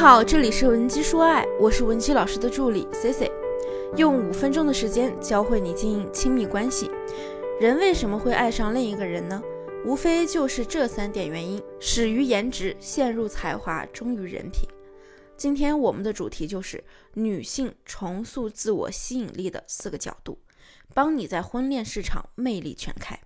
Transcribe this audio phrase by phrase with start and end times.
[0.00, 3.30] 好，这里是文姬说爱，我是文姬老师的助理 C C，
[3.98, 6.90] 用五分钟的时间教会你经营亲密关系。
[7.60, 9.42] 人为什么会爱上另一个人呢？
[9.84, 14.66] 无非就是这三点原因：始于颜值，陷入才华，忠于人品。
[15.36, 16.82] 今天我们的主题就是
[17.12, 20.38] 女性重塑自我吸引力的四个角度，
[20.94, 23.20] 帮你在婚恋市场魅力全开。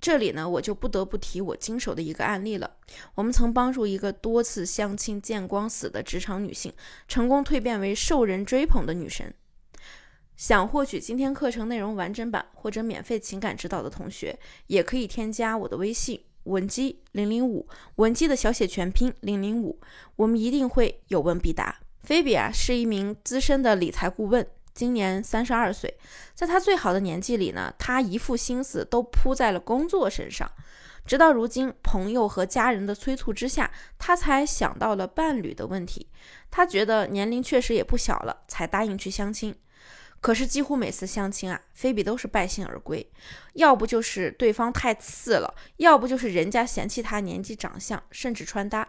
[0.00, 2.70] 这里呢，我就不得不提我经手的一个案例了。
[3.14, 6.72] 我们曾帮助一个多次相亲见光死的职场女性，
[7.06, 9.32] 成功蜕变为受人追捧的女神。
[10.36, 19.78] 想获取今天课程内容完整版或者免费情感指导的同学，也可以添加我的微信文姬零零五，文姬的小写全拼零零五，
[20.16, 21.80] 我们一定会有问必答。
[22.02, 24.46] 菲比啊，是一名资深的理财顾问。
[24.74, 25.98] 今年三十二岁，
[26.34, 30.50] 在他最好的年纪里呢，他一副心思都扑在了工作身上。
[31.06, 36.08] 直到如今，朋友和家人的催促之下，他才想到了伴侣的问题。
[36.50, 39.54] 他觉得年龄确实也不小了，才答应去相亲。
[40.20, 43.10] 可是几乎每次相亲啊，菲比都是败兴而归，
[43.54, 48.86] 要不就是对方太次了，要不就是人家嫌弃他年纪、长相，甚至穿搭。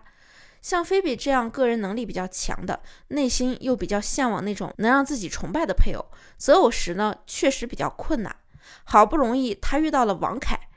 [0.61, 6.05] 像菲比这样个人能力比较强的，内心又比较向往那种能让自己崇拜的配偶，
[6.37, 8.35] 择偶时呢确实比较困难。
[8.83, 10.69] 好不容易她遇到了王凯，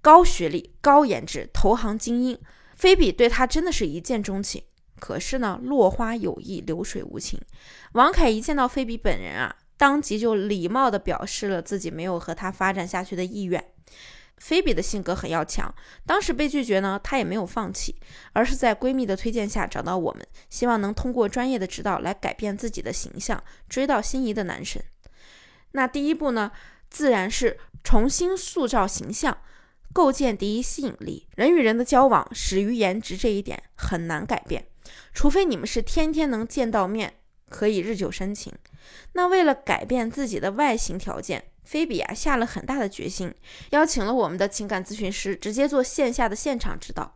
[0.00, 2.38] 高学历、高颜值、投行精英，
[2.74, 4.64] 菲比对他真的是一见钟情。
[4.98, 7.40] 可是呢，落花有意，流水无情。
[7.92, 13.62] 王凯一见到菲比本人啊，当即就礼貌地表示了自己没有和他发展下去的意愿。
[14.42, 15.72] 菲比的性格很要强，
[16.04, 17.94] 当时被拒绝呢，她也没有放弃，
[18.32, 24.82] 而是在闺蜜的推荐下找到我们，希望能通过专业的指导来改变自己的形象，追到心仪的男神。
[25.70, 26.50] 那第一步呢，
[26.90, 29.38] 自然是重新塑造形象，
[29.92, 31.28] 构建第一吸引力。
[31.36, 34.66] 人与人的交往始于颜值，这一点很难改变，
[35.14, 37.14] 除非你们是天天能见到面，
[37.48, 38.52] 可以日久生情。
[39.12, 41.44] 那为了改变自己的外形条件。
[41.64, 43.34] 菲比啊，下了很大的决心，
[43.70, 47.14] 邀请了我们的情感咨询师，直接做线下的现场指导。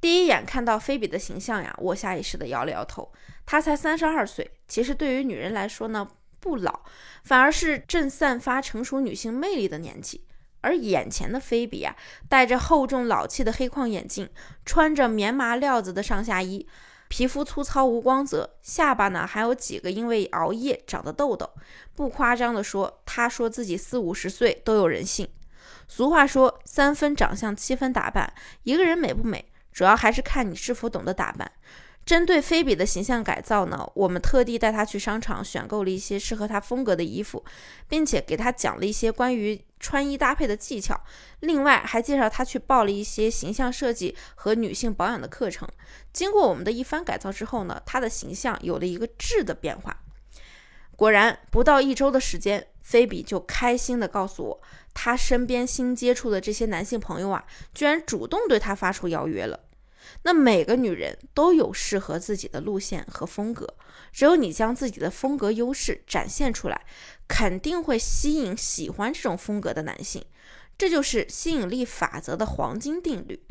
[0.00, 3.12] 第一眼看到菲比的形象呀，我下意识的摇了摇头。
[3.46, 6.08] 她才三十二岁，其实对于女人来说呢，
[6.40, 6.80] 不老，
[7.22, 10.26] 反而是正散发成熟女性魅力的年纪。
[10.60, 11.94] 而眼前的菲比啊，
[12.28, 14.28] 戴着厚重老气的黑框眼镜，
[14.64, 16.66] 穿着棉麻料子的上下衣。
[17.16, 21.48] 皮肤粗糙无光泽，下巴呢还有几个因为熬夜长的痘痘。
[21.94, 25.28] 不夸张的说，他说自己四五十岁都有人信。
[25.86, 28.34] 俗话说，三分长相，七分打扮。
[28.64, 31.48] 一个人美不美，主要还是看你是否懂得打扮。
[32.04, 37.42] 针对菲比的形象改造呢，我们特地带她去商场选购了一些适合她风格的衣服，
[37.88, 41.00] 并且给她讲了一些关于穿衣搭配的技巧。
[41.40, 45.66] 另外还介绍她去报了一些形象设计和女性保养的课程。
[46.12, 50.02] 经过我们的一番改造之后呢，她的形象有了一个质的变化。
[50.96, 54.62] 果然，不到一周的时间，菲比就开心地告诉我，
[54.92, 57.44] 她身边新接触的这些男性朋友啊，
[57.74, 59.58] 居然主动对她发出邀约了。
[60.22, 63.76] 那每个女人都有适合自己的路线和风格，
[64.12, 66.84] 只有你将自己的风格优势展现出来，
[67.28, 70.24] 肯定会吸引喜欢这种风格的男性。
[70.76, 73.44] 这就是吸引力法则的黄金定律。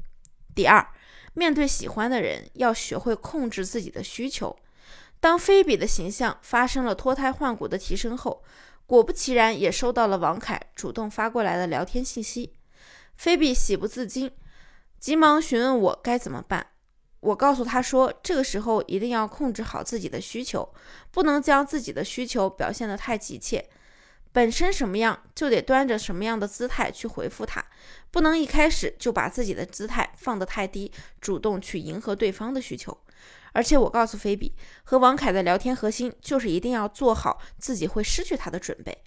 [0.53, 0.85] 第二，
[1.33, 4.55] 面对喜欢的人，要学会控制自己的需求。
[5.19, 8.43] 当菲比的形象发生了脱胎换骨的提升后，
[8.85, 12.53] 果不其然，也收到了王凯主动发过来的聊天信息。
[13.15, 14.29] 菲比喜不自禁。
[15.03, 16.65] 急忙询问我该怎么办，
[17.19, 20.73] 我告诉他说，这个时候一定要控制好自己的需求，
[21.11, 23.67] 不能将自己的需求表现得太急切，
[24.31, 27.61] 本身什么样就得端着什么样的姿态去回复他，
[28.11, 32.97] 不能一开始就把自己的姿态放得太低，主动去迎合对方的需求。
[33.51, 39.03] 而且我告诉菲比，和王凯的聊天核心就是一定要做好自己会失去他的准备。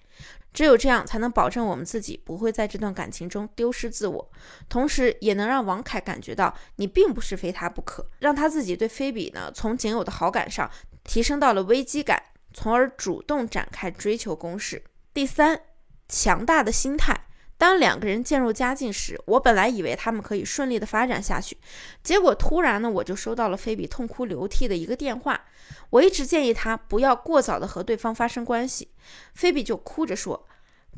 [0.53, 4.31] 只有这样，才能保证我们自己不会在这段感情中丢失自我，
[4.67, 10.71] 同时也能让王凯感觉到你并不是非他不可，让他自己对菲比呢从仅有的好感上
[11.03, 12.23] 提升到了危机感，
[12.53, 14.83] 从而主动展开追求攻势。
[15.13, 15.61] 第三，
[16.09, 17.26] 强大的心态。
[17.57, 21.57] 当两个人渐入佳境时，我本来以为他们可以顺利的发展下去，
[22.03, 25.45] 结果突然呢，我就收到了菲比痛哭流涕的一个电话。
[25.89, 28.89] 我一直建议他不要过早的和对方发生关系，
[29.33, 30.47] 菲比就哭着说：“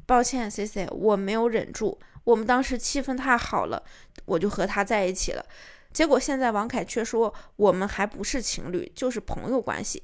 [0.05, 3.81] 抱歉，C C，我没有忍住，我们当时气氛太好了，
[4.25, 5.45] 我就和他在一起了。
[5.93, 10.03] 结果现在王凯却说我们还不是情侣，就是朋友关系。”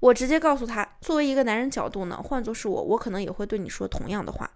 [0.00, 4.50] 我直接告诉他，作为一个男人角度呢，换作是我，我可能也会对你说同样的话，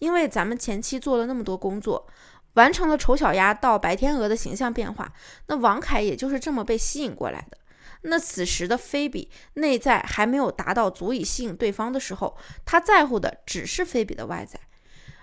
[0.00, 2.06] 因为咱们前期做了那么多工作，
[2.54, 5.12] 完成了丑小鸭到白天鹅的形象变化，
[5.46, 7.58] 那王凯也就是这么被吸引过来的。
[8.02, 14.58] 那此时的菲比内在还没有达到足以吸引对方的时候，他在乎的只是菲比的外在；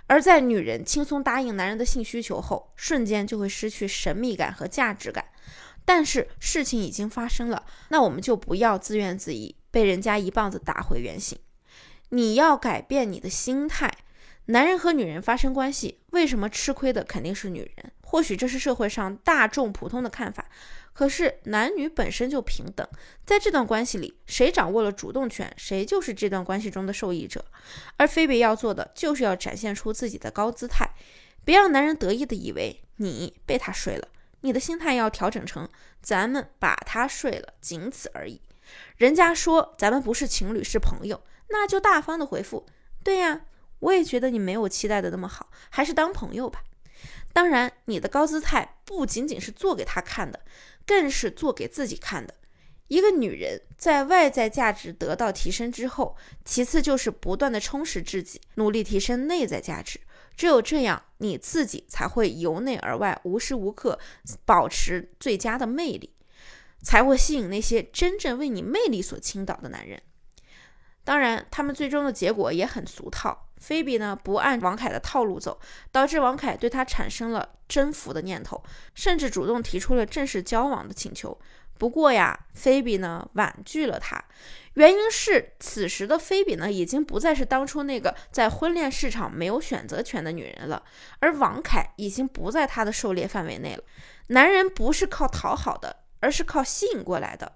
[0.07, 5.25] 而在女人轻松答应男人的性需求后，瞬间就会失去神秘感和价值感。
[5.85, 11.37] 但是事情已经发生了，那我们就不要自怨自艾，被人家一棒子打回原形。
[12.11, 13.91] 你要改变你的心态。
[14.45, 17.91] 男人和女人发生关系，为什么吃亏的肯定是女人？
[18.01, 20.47] 或许这是社会上大众普通的看法，
[20.93, 22.87] 可是男女本身就平等，
[23.25, 27.43] 在这段关系里，谁掌握了主动权，谁就是这段关系中的受益者。
[27.97, 30.89] 而菲比要做的，就是要展现出自己的高姿态，
[31.43, 34.07] 别让男人得意的以为你被他睡了。
[34.39, 35.67] 你的心态要调整成，
[36.01, 38.39] 咱们把他睡了，仅此而已。
[38.97, 42.65] 人家说咱们不是情侣，是朋友，那就大方的回复，
[43.03, 43.45] 对呀。
[43.79, 46.63] 我也觉得你没有期待的那么好，还是当朋友吧。
[47.33, 50.39] 当然，你的高姿态不仅仅是做给他看的，
[50.87, 52.33] 更是做给自己看的。
[52.87, 56.15] 一个女人在外在价值得到提升之后，
[56.45, 59.99] 其次就是不断的充实自己，努力提升内在价值。
[60.35, 63.99] 只有这样，你自己才会由内而外无时无刻
[64.45, 66.14] 保持最佳的魅力，
[66.81, 70.01] 才会吸引那些真正为你魅力所倾倒的男人。
[71.03, 73.49] 当然，他们最终的结果也很俗套。
[73.57, 75.59] 菲比呢不按王凯的套路走，
[75.91, 78.61] 导致王凯对她产生了征服的念头，
[78.93, 81.39] 甚至主动提出了正式交往的请求。
[81.77, 84.23] 不过呀，菲比呢婉拒了他，
[84.75, 90.83] 原因是此时的菲比呢已经不再是当初那个在婚恋市场没有选择权的女人了，
[91.19, 93.83] 而王凯已经不在她的狩猎范围内了。
[94.27, 97.55] 男人不是靠讨好的，而是靠吸引过来的。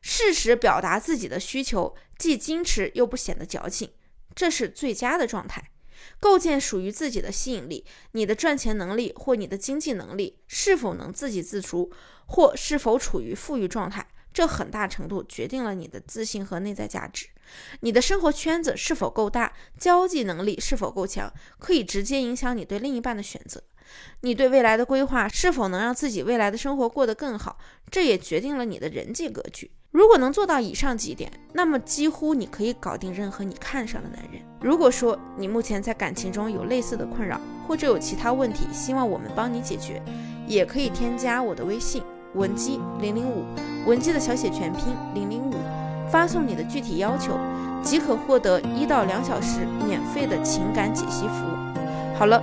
[0.00, 3.90] 适时表达自己的需求，既矜持又不显得矫情，
[4.34, 5.70] 这是最佳的状态。
[6.18, 11.92] 构建属于自己的吸引力，你的赚钱能力或你的经济能力是否能自给自足，
[12.26, 17.28] 或是否处于富裕状态，这很大程度决定了你的自信和内在价值。
[17.80, 23.62] 你的生活圈子是否够大，交际能力是否够强，可以直接影响你对另一半的选择。
[24.20, 27.58] 你对未来的规划是否能让自己未来的生活过得更好，
[27.90, 29.70] 这也决定了你的人际格局。
[29.92, 34.42] 如果能做到以上几点，那么几乎你可以搞定任何你看上的男人。
[34.60, 40.02] 如果说你目前在感情中有类似的困扰，或者有其他问题，希望我们帮你解决，
[40.46, 42.02] 也可以添加我的微信
[42.34, 43.44] 文姬零零五，
[43.86, 45.54] 文姬的小写全拼零零五，
[46.10, 47.38] 发送你的具体要求，
[47.82, 52.18] 即可获得一到两小时免费的情感解析服务。
[52.18, 52.42] 好了，